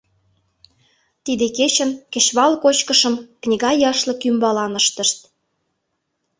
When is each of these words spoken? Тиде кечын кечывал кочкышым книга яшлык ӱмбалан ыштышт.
Тиде 1.23 1.45
кечын 1.57 1.89
кечывал 2.11 2.53
кочкышым 2.63 3.15
книга 3.41 3.71
яшлык 3.89 4.19
ӱмбалан 4.29 4.73
ыштышт. 4.81 5.19